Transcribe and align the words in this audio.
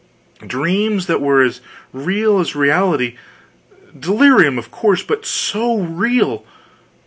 Dreams 0.47 1.05
that 1.05 1.21
were 1.21 1.43
as 1.43 1.61
real 1.93 2.39
as 2.39 2.55
reality 2.55 3.17
delirium, 3.99 4.57
of 4.57 4.71
course, 4.71 5.03
but 5.03 5.27
so 5.27 5.77
real! 5.77 6.43